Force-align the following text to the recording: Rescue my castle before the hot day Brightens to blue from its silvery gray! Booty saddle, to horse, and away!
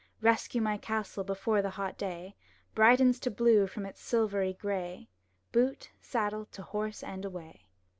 Rescue 0.21 0.61
my 0.63 0.79
castle 0.79 1.23
before 1.23 1.61
the 1.61 1.69
hot 1.69 1.95
day 1.95 2.35
Brightens 2.73 3.19
to 3.19 3.29
blue 3.29 3.67
from 3.67 3.85
its 3.85 4.01
silvery 4.01 4.53
gray! 4.53 5.09
Booty 5.51 5.89
saddle, 5.99 6.47
to 6.53 6.63
horse, 6.63 7.03
and 7.03 7.23
away! 7.23 7.67